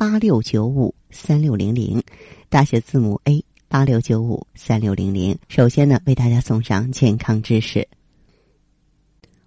[0.00, 2.02] 八六九五三六零零，
[2.48, 5.38] 大写字母 A 八六九五三六零零。
[5.46, 7.86] 首先呢，为大家送上健康知识。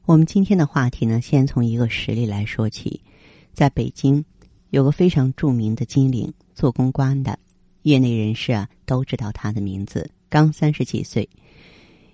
[0.05, 3.02] 我们今天的话题呢，先从一个实例来说起，
[3.52, 4.24] 在北京。
[4.70, 7.40] 有个非常著名的金领做公关的，
[7.82, 10.08] 业内人士啊都知道他的名字。
[10.30, 11.27] 刚三十几岁，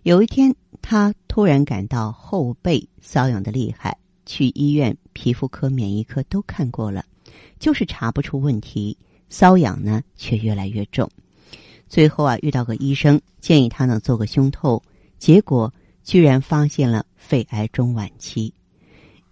[0.03, 7.03] 有一天他突然感到后背瘙痒的厉害，去医院皮肤科、免疫科都看过了，
[7.59, 8.97] 就是查不出问题，
[9.29, 11.09] 瘙痒呢却越来越重。
[11.87, 14.81] 最后啊遇到个医生建议他呢做个胸透，
[15.17, 15.73] 结果
[16.03, 18.53] 居然发现了肺癌中晚期。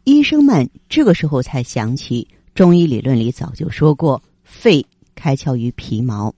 [0.04, 2.28] 医生们这个时候才想起。
[2.56, 4.84] 中医理论里早就说过，肺
[5.14, 6.34] 开窍于皮毛，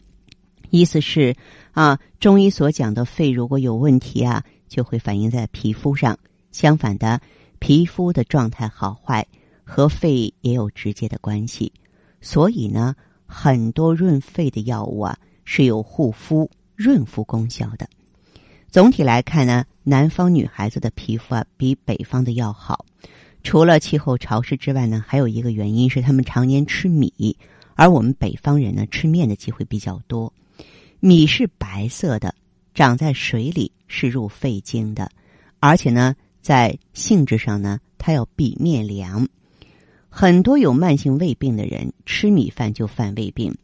[0.69, 1.33] 意思是
[1.71, 6.19] 啊，中医所讲的肺如果有问题啊，就会反映在皮肤上。
[6.51, 7.21] 相反的，
[7.59, 9.25] 皮肤的状态好坏
[9.69, 11.71] 和肺也有直接的关系。
[12.19, 12.95] 所以呢，
[13.27, 17.87] 很多润肺的药物啊是有护肤润肤功效的。
[18.69, 22.83] 总体来看呢，南方女孩子的皮肤啊比北方的要好。
[23.43, 27.37] 除了气候潮湿之外呢，还有一个原因是他们常年吃米，
[27.75, 30.33] 而我们北方人呢吃面的机会比较多。
[30.99, 32.35] 米是白色的，
[32.73, 35.09] 长在水里，是入肺经的，
[35.59, 39.25] 而且呢，在性质上呢，它要比面凉。
[40.09, 43.55] 很多有慢性胃病的人吃米饭就犯胃病，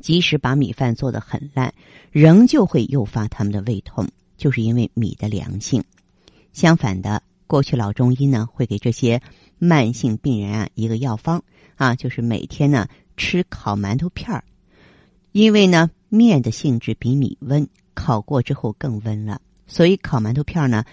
[0.00, 1.72] 即使把米饭做得很烂，
[2.12, 5.82] 仍旧会诱发他们的胃痛，就是因为米的凉性。
[6.52, 7.22] 相反的。
[7.48, 9.22] 过去老中医呢会给这些
[9.58, 11.42] 慢性病人啊一个药方
[11.76, 12.86] 啊，就是每天呢
[13.16, 14.44] 吃烤馒头片儿，
[15.32, 20.84] 因为呢面的性质比米温，烤过之后更温了，所以烤馒头片儿呢，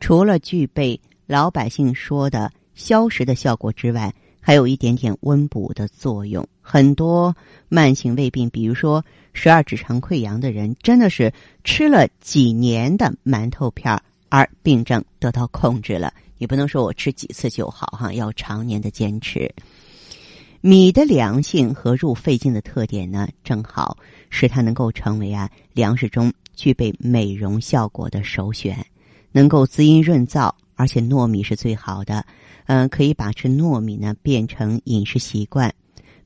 [0.00, 6.46] 除了具备老百姓说的消食的效果之外，还有一点点温补的作用。
[6.60, 7.34] 很多
[7.70, 11.32] 慢性胃病，比如说十二指肠溃疡的人，真的是
[11.64, 14.02] 吃了几年的馒头片儿。
[14.28, 19.52] 而病症得到控制了，你不能说我吃几次就好哈，要常年的坚持。
[20.62, 23.98] 米的凉性和入肺经的特点呢，正好
[24.30, 28.86] 使它能够成为啊粮食中具备美容效果的首选，
[29.32, 32.24] 能够滋阴润燥，而且糯米是最好的。
[32.66, 35.74] 嗯，可以把吃糯米呢变成饮食习惯，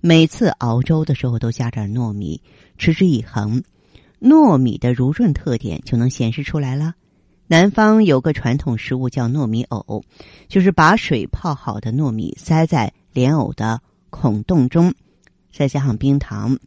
[0.00, 2.40] 每次熬粥的时候都加点糯米，
[2.76, 3.62] 持之以恒，
[4.20, 6.94] 糯米的濡润特点就能显示出来了。
[7.46, 10.04] 南方有个传统食物叫糯米藕，
[10.48, 13.80] 就是把水泡好的糯米塞在莲藕的
[14.10, 14.92] 孔洞中，
[15.52, 16.58] 再加上冰糖，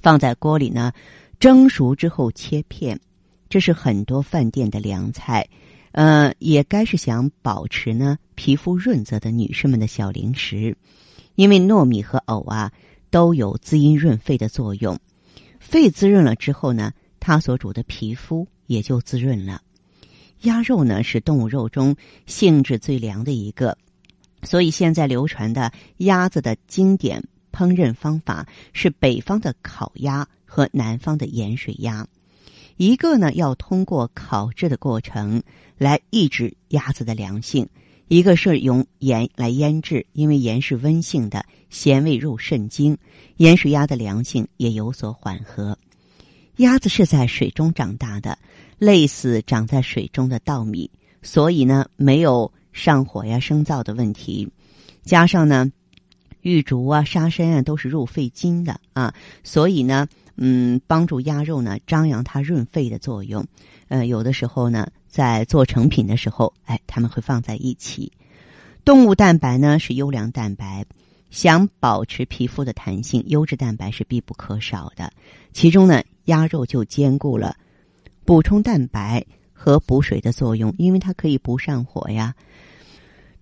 [0.00, 0.92] 放在锅里呢，
[1.38, 2.98] 蒸熟之后切片。
[3.48, 5.46] 这是很多饭店的凉菜，
[5.92, 10.76] 呃，也该是想保持呢皮肤润泽的女士们的小零食。
[11.34, 12.72] 因为糯米和藕啊
[13.10, 14.98] 都有滋阴润肺的作用，
[15.60, 19.62] 肺滋润了之后呢，它所主的皮肤也就滋润了。
[20.42, 23.78] 鸭肉呢是动物肉中性质最凉的一个，
[24.42, 32.06] 所以现在流传的鸭子的经典烹饪方法是北方的烤鸭和南方的盐水鸭。
[32.76, 35.42] 一个呢要通过烤制的过程
[35.82, 37.68] 来抑制鸭子的凉性，
[38.08, 42.96] 一个是用盐来腌制，因为盐是温性的，咸味入肾经，
[43.36, 45.78] 盐水鸭的凉性也有所缓和。
[46.56, 48.38] 鸭子是在水中长大的。
[48.78, 50.90] 类似长在水中的稻米，
[51.22, 54.48] 所以呢没有上火呀、生燥的问题。
[55.04, 55.70] 加上呢，
[56.40, 59.14] 玉竹啊、沙参啊都是入肺经的啊，
[59.44, 63.44] 所以呢，嗯，帮助鸭肉呢张扬它润肺的作用。
[63.88, 68.10] 呃，有的时候呢，在做成品的时候，哎，他们会放在一起。
[68.84, 70.84] 动物蛋白呢是优良蛋白，
[71.30, 75.12] 想保持皮肤的弹性，优质蛋白是必不可少的。
[75.52, 77.56] 其中呢，鸭肉就兼顾了。
[78.24, 82.34] 补充蛋白和补水的作用，因为它可以不上火呀。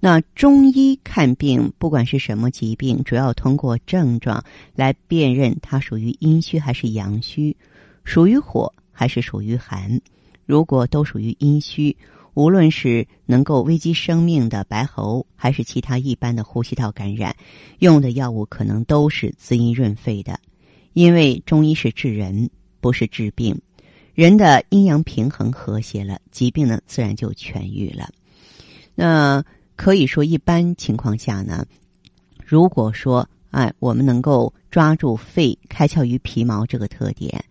[0.00, 4.42] 那中医看病，不管是什么疾病，主要通过症状
[4.74, 7.54] 来辨认它属于阴虚还是阳虚，
[8.02, 10.00] 属于火还是属于寒。
[10.46, 11.94] 如果都属于阴虚，
[12.32, 17.36] 无论是能够危及生命的白喉，还是其他一般的呼吸道感染，
[17.80, 20.40] 用的药物可能都是滋阴润肺的。
[20.94, 22.48] 因为中医是治人，
[22.80, 23.56] 不是治病。
[24.14, 28.10] 人的阴阳平衡和谐了，疾病呢自然就痊愈了。
[28.94, 29.44] 那
[29.80, 31.64] 可以说，一般情况下呢，
[32.44, 37.42] 如果说哎，我们能够抓住肺开窍于皮毛这个特点，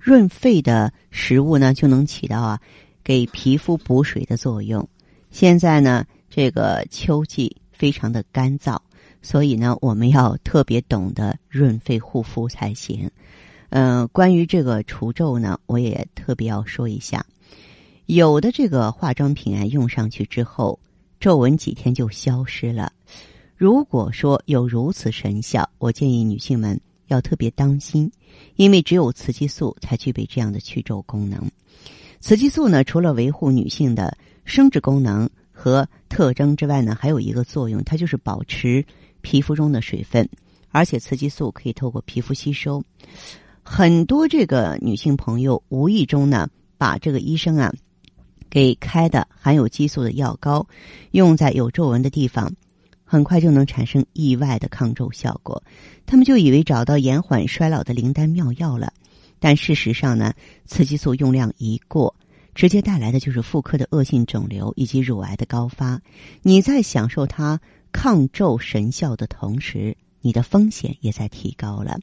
[0.00, 2.60] 润肺的食物呢，就能起到啊
[3.04, 4.84] 给皮肤补水的作用。
[5.30, 8.76] 现在呢，这个秋季非常的干燥，
[9.22, 13.08] 所以呢，我们要特别懂得润肺护肤才行。
[13.68, 17.24] 嗯，关于这个除皱呢，我也特别要说一下，
[18.06, 20.80] 有的这个化妆品啊，用上去之后，
[21.26, 22.92] 皱纹几天就消失了。
[23.56, 28.08] 如果说有如此神效，我建议女性们要特别当心，
[28.54, 31.50] 因为只有雌激素才具备这样的去皱功能。
[32.20, 38.86] 雌激素呢，除了维护女性的生殖功能和特征之外呢，还有一个作用，它就是保持
[39.20, 40.28] 皮肤中的水分，
[40.70, 42.80] 而且雌激素可以透过皮肤吸收。
[43.64, 46.48] 很多这个女性朋友无意中呢，
[46.78, 47.74] 把这个医生啊
[48.56, 50.66] 给开的含有激素的药膏
[51.10, 52.54] 用在有皱纹的地方，
[53.04, 55.62] 很快就能产生意外的抗皱效果。
[56.06, 58.94] 他们就以为找到延缓衰老的灵丹妙药了，
[59.40, 60.32] 但事实上呢，
[60.64, 62.16] 雌激素用量一过，
[62.54, 66.00] 直接带来的就是妇科的恶性肿瘤以及乳癌的高发。
[66.40, 67.60] 你在享受它
[67.92, 72.00] 抗皱神效的同时，你的风险也在提高了。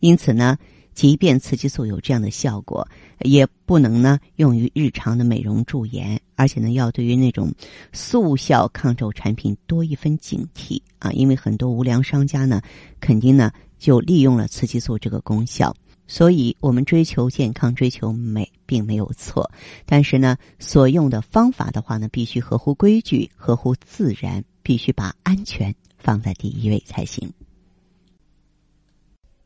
[0.00, 0.56] 因此呢。
[0.94, 2.86] 即便雌激素有这样的效果，
[3.20, 7.52] 也不能呢用于日常的美容驻颜，而且呢要对于那种
[7.92, 11.10] 速效抗皱产品多一分警惕啊！
[11.12, 12.60] 因为很多无良商家呢，
[13.00, 15.74] 肯定呢就利用了雌激素这个功效。
[16.06, 19.48] 所以，我们追求健康、追求美并没有错，
[19.86, 27.32] 但是呢，所用的方法的话呢，必须合乎规矩、合乎自然，必须把安全放在第一位才行。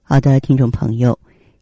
[0.02, 1.18] 好的，听众朋友。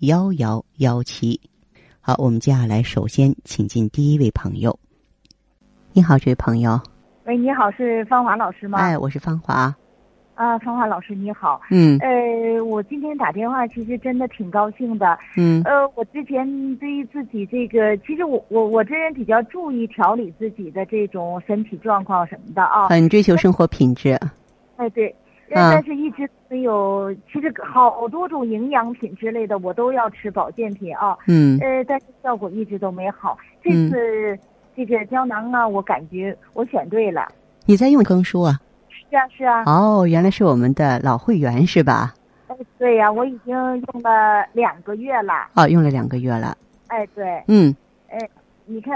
[0.00, 1.38] 幺幺幺七，
[2.00, 4.78] 好，我们接下来首先请进第一位朋友。
[5.92, 6.80] 你好，这位朋友。
[7.26, 8.78] 喂，你好，是芳华老师吗？
[8.78, 9.76] 哎，我是芳华。
[10.36, 11.60] 啊，芳华老师你好。
[11.70, 11.98] 嗯。
[11.98, 15.18] 呃，我今天打电话，其实真的挺高兴的。
[15.36, 15.62] 嗯。
[15.64, 16.46] 呃，我之前
[16.76, 22.88] 对于自己这个，其实我我我这人比较注意调理自己的这种身体状况什么的啊。
[22.88, 24.18] 很追求生活品质。
[24.76, 25.14] 哎，对。
[25.52, 31.16] 但是一直没有，其实好多种营养品之类的，我都要吃保健品啊。
[31.26, 31.58] 嗯。
[31.60, 33.36] 呃，但是效果一直都没好。
[33.62, 34.38] 这次
[34.76, 37.26] 这个胶囊啊，我感觉我选对了。
[37.66, 38.60] 你在用更舒啊？
[38.88, 39.64] 是啊，是啊。
[39.66, 42.14] 哦，原来是我们的老会员是吧？
[42.46, 45.48] 哎，对呀，我已经用了两个月了。
[45.54, 46.56] 哦，用了两个月了。
[46.88, 47.42] 哎，对。
[47.48, 47.74] 嗯。
[48.08, 48.18] 哎，
[48.70, 48.94] 你看，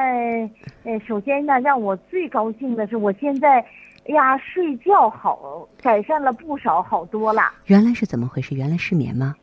[0.85, 3.65] 呃，首先呢，让我最高兴的是，我现在。
[4.07, 7.51] 哎呀，睡觉好，改善了不少，好多了。
[7.69, 8.55] 原来是怎么回事？
[8.55, 9.35] 原来失眠吗？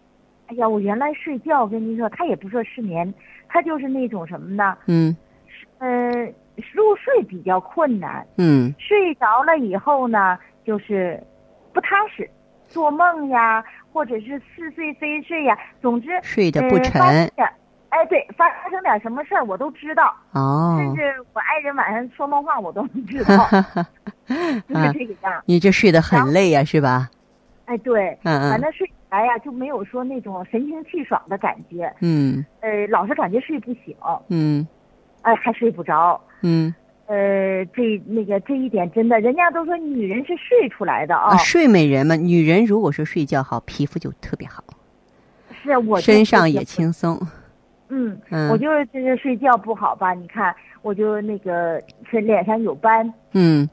[0.46, 3.12] 哎呀，我原来睡觉，跟您说，他也不说失眠，
[3.50, 4.78] 他就是那种什么呢？
[4.86, 5.18] 嗯，
[5.80, 6.12] 呃，
[6.74, 8.24] 入睡比较困难。
[8.38, 11.20] 嗯，睡着了以后呢，就是
[11.74, 12.30] 不踏实，
[12.68, 17.28] 做梦呀，或者是似睡非睡呀，总之睡得不沉。
[17.92, 23.46] 哎，对，发生点什么事儿我都知道，哦，甚至我爱人晚上说梦话我都能知道，
[24.68, 25.44] 就是这个样。
[25.46, 27.10] 你这睡得很累呀，是吧？
[27.66, 33.94] 哎，对，嗯反正睡起来呀就没有说那种神清气爽的感觉，嗯，呃，老是感觉睡不醒，
[34.30, 34.66] 嗯，
[35.24, 36.74] 哎，还睡不着，嗯，
[37.08, 44.64] 呃，这那个这一点真的，人家都说女人是睡出来的啊，睡美人嘛，女人如果说睡觉好，皮肤就特别好，
[45.62, 47.20] 是我身上也轻松。
[47.94, 48.18] 嗯，
[48.50, 50.14] 我就是就是睡觉不好吧？
[50.14, 51.78] 你看，我就那个
[52.10, 53.70] 是脸上有斑，嗯，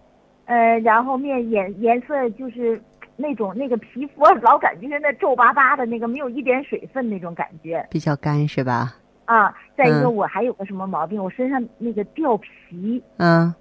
[0.46, 2.80] 呃，然后面颜颜色就是
[3.16, 8.96] 那种那个皮肤老感觉那皱巴巴的那个，没有一点水分那种感觉，比较干是吧？
[9.24, 11.22] 啊，再一个我还有个什么毛病？
[11.22, 13.54] 我身上那个掉皮，嗯，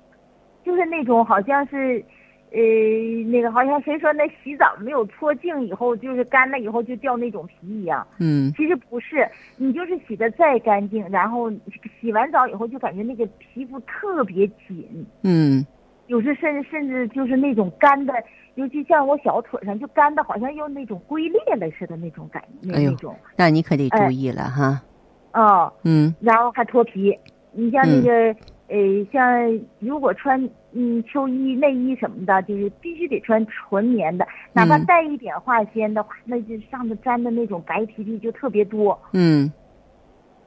[0.66, 2.04] 就是那种好像是。
[2.52, 2.60] 呃，
[3.30, 8.06] 那个好像谁说那洗澡没有搓净以后，就是干了以后就掉那种皮一样。
[8.20, 9.28] 嗯，其实不是，
[9.58, 11.52] 你就是洗的再干净，然后
[12.00, 15.06] 洗完澡以后就感觉那个皮肤特别紧。
[15.24, 15.66] 嗯，
[16.08, 18.14] 有时甚至甚至就是那种干的，
[18.56, 24.82] 尤其像我小腿上就干的，好像又那种龟裂了似的那种感，觉哎呦那种，那你可得注意了哈。
[25.34, 27.14] 哦、嗯然后还脱皮。
[27.52, 28.36] 你像那个，
[28.70, 28.78] 呃，
[29.12, 30.38] 像如果穿
[30.74, 39.52] 嗯秋衣、内衣什么的，就是必须得穿纯棉的，哪怕嗯带一点化纤的话，那就上头粘的那种白皮皮就特别多，嗯，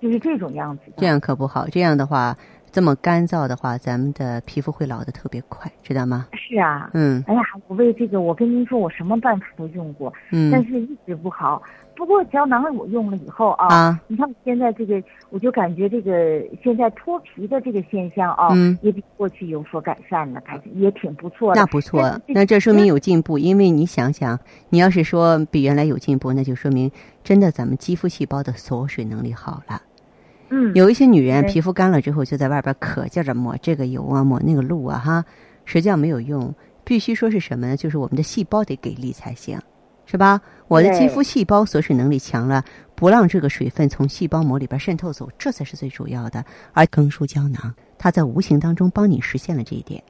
[0.01, 0.83] 就是这种样子。
[0.97, 1.67] 这样可不好。
[1.69, 2.37] 这样的话，
[2.71, 6.29] 这么干燥的话，咱们的皮肤会老的特别快，知道吗？
[6.35, 11.63] 是啊，嗯哎呀，我为这个，我跟您说，我什么办法都用过，嗯但嗯是一直不好。
[12.01, 21.61] 不过胶囊我用了以后啊，啊你看我现在这个，我就感觉这个现在脱皮的这个现象啊，嗯也比过去有所改善了，改也挺不错的。
[21.61, 23.39] 那不错，那这说明有进步。
[23.39, 24.41] 因为你想想，
[24.71, 26.91] 你要是说比原来有进步，那就说明
[27.23, 29.83] 真的咱们肌肤细胞的锁水能力好了。
[30.49, 35.23] 嗯，有一些女人皮肤干了之后，就在外边可劲儿着抹这个油啊，抹那个露啊，哈，
[35.67, 36.55] 实际上没有用。
[36.83, 37.77] 必须说是什么呢？
[37.77, 39.61] 就是我们的细胞得给力才行，
[40.11, 40.41] 是吧？
[40.67, 42.65] 我的肌肤细胞锁水能力强了，
[42.97, 46.45] 不让这个水分从细胞膜里边渗透走，这才是最主要的。
[46.73, 50.03] 而更舒胶囊，它在无形当中帮你实现了这一点。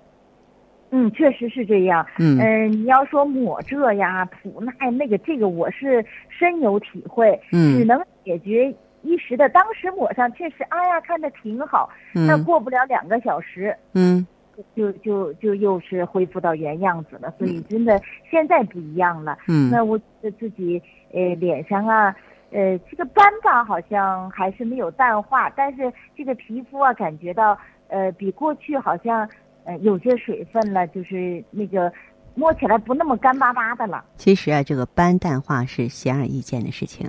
[0.91, 2.07] 嗯，确实是这样。
[2.19, 9.51] 嗯嗯、你要说抹这呀、涂那那个，这个我是深有体会，嗯只嗯能解决一时的。
[9.51, 14.27] 当时抹上确实，哎呀，看着挺好，那嗯过不了两个小时，嗯
[14.75, 17.33] 就就就又是恢复到原样子了。
[17.39, 18.01] 所以真的
[18.31, 19.39] 现在不一样了。
[19.49, 22.15] 嗯那我自己呃脸上啊，
[22.51, 29.29] 呃这个斑吧好像还是没有淡化，但是这个皮肤啊感觉到呃比过去好像
[29.65, 31.93] 呃有些水分了，就是那个
[32.35, 34.05] 摸起来不那么干巴巴的了。
[34.17, 37.09] 其实啊，这个斑淡化是显而易见的事情。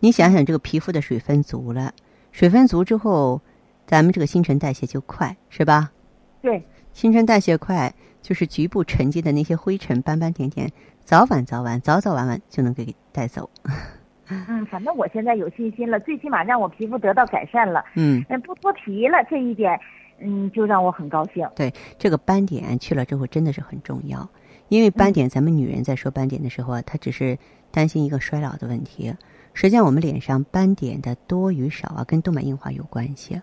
[0.00, 1.92] 你想想，这个皮肤的水分足了，
[2.32, 3.40] 水分足之后，
[3.86, 5.92] 咱们这个新陈代谢就快，是吧？
[6.42, 10.70] 对，新陈代谢快，就是局部沉积的那些灰尘、斑斑点点，
[11.04, 13.48] 早晚早晚、早早晚晚就能给带走。
[14.48, 19.78] 嗯，反正我现在有信心了，最起码让我皮肤得到改善了，嗯，嗯，不脱皮了这一点，
[20.18, 21.48] 嗯，就让我很高兴。
[21.54, 24.28] 对，这个斑点去了之后真的是很重要，
[24.68, 27.38] 因为斑点，咱们女人在说斑点的时候啊，她只是
[27.70, 29.14] 担心一个衰老的问题。
[29.54, 33.38] 实际上，我们脸上斑点的多与少啊，跟动脉硬化有关系。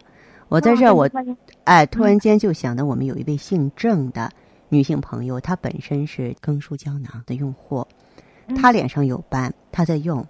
[0.49, 1.09] 我在这儿，我
[1.63, 4.29] 哎，突然间就想到我们有一位姓郑的
[4.67, 7.85] 女性朋友，她本身是更舒胶囊的用户，
[8.47, 10.25] 嗯她脸上有斑，她在用，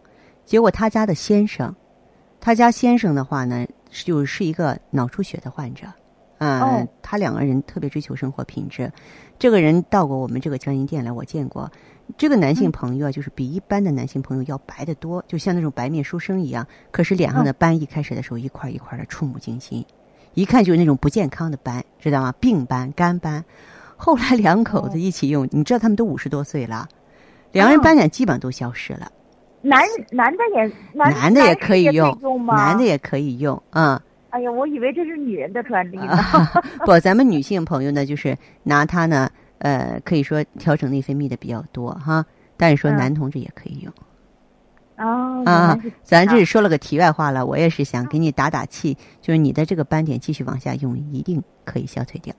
[0.45, 1.73] 结果她家的先生，
[2.39, 5.87] 她家先生的话呢，就是一个脑出血的患者，
[6.39, 8.91] 嗯、哦他两个人特别追求生活品质，
[9.39, 11.71] 这个人到过我们这个江阴店来，我见过。
[12.17, 16.65] 这个男性朋友啊，就是比一般的男性朋友要白得多，就像那种白面书生一样。
[16.91, 19.85] 可是脸上的斑一开始的时候一块一块的，触目惊心，
[20.39, 22.33] 一看就是那种不健康的斑，知道吗？
[22.39, 23.43] 病斑、干斑。
[23.97, 26.87] 后来两口子一起用，你知道他们都五十多岁了，
[27.51, 29.11] 两个人斑点基本上都消失了。
[29.61, 32.17] 男男的也男男的也可以用？
[32.47, 33.99] 男的也可以用嗯。
[34.29, 36.17] 哎呀，我以为这是女人的专利呢。
[36.85, 42.25] 不，咱们女性朋友呢，就是拿它呢，呃，可以说调整内分泌的比较多哈。
[42.55, 43.91] 但是说嗯男同志也可以用、
[44.99, 45.77] 哦，啊。
[46.03, 52.33] 咱这是说了个题外话了，我也是想给你打打气，就是你的这个斑点继续往下用，一定可以消退掉。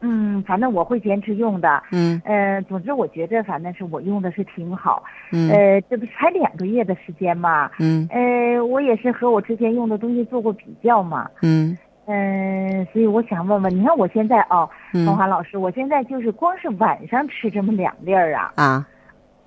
[0.00, 1.82] 嗯，反正我会坚持用的。
[1.90, 5.02] 嗯呃，总之我觉得反正是我用的是挺好。
[5.32, 7.68] 嗯呃，这不才两个月的时间嘛。
[7.80, 11.28] 嗯呃，我也是和我之前用的东西做过比较嘛。
[11.42, 11.76] 嗯
[12.10, 18.88] 嗯、所以我想问问，你看我现在啊，嗯芳华老师，我现在就是光是晚上吃这么两粒儿啊，啊，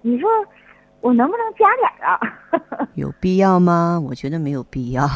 [0.01, 0.29] 你说
[1.01, 2.87] 我能不能加点儿啊？
[2.95, 3.99] 有必要吗？
[4.07, 5.07] 我觉得没有必要，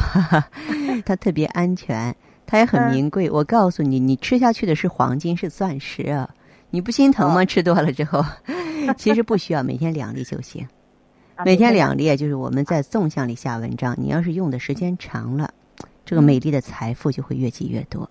[1.06, 2.14] 它特别安全，
[2.46, 3.30] 它也很嗯名贵。
[3.30, 6.28] 我告诉你，你吃下去的是黄金，是钻石啊！
[6.70, 7.40] 你不心疼吗？
[7.40, 8.24] 哦吃多了之后，
[8.98, 10.66] 其实不需要，每天两粒就行。
[11.36, 13.94] 啊每天两粒，就是我们在纵向里下文章。
[13.98, 15.50] 你要是用的时间长了，
[16.04, 18.08] 这个美丽的财富就会越积越多。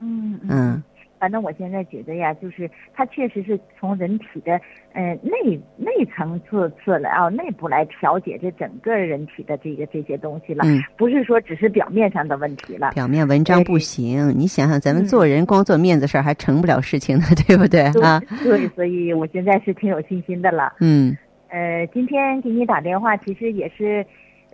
[0.00, 0.48] 嗯嗯。
[0.50, 0.82] 嗯
[1.22, 4.60] 反正我现在觉得呀，就是它确实是从人体的
[4.92, 12.90] 呃内内层次次来啊内部来调节这整个人体的这个这些东西了，嗯，不是说只是表面上的问题了。
[12.90, 18.20] 表面文章不行，你想想，咱们嗯做人光做面子事儿还成不了事情呢， 对不对对啊？
[18.42, 20.72] 对，所以我现在是挺有信心的了。
[20.80, 21.16] 嗯
[21.50, 24.04] 呃，今天给你打电话，其实也是，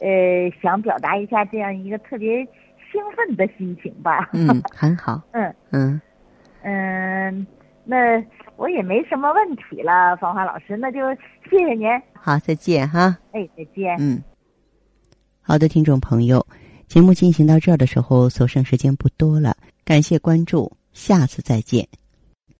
[0.02, 2.44] 呃，想表达一下这样一个特别
[2.92, 4.28] 兴奋的心情吧。
[4.34, 5.22] 嗯，很好。
[5.30, 6.00] 嗯嗯，
[6.68, 7.46] 嗯，
[7.84, 7.96] 那
[8.56, 10.98] 我也没什么问题了，芳华老师，那就
[11.48, 11.88] 谢谢您。
[12.12, 13.16] 好，再见哈。
[13.32, 13.96] 哎，再见。
[13.98, 14.22] 嗯，
[15.40, 16.46] 好的，听众朋友，
[16.86, 21.88] 节目进行到这儿的时候，所剩时间不多了，感谢关注，下次再见。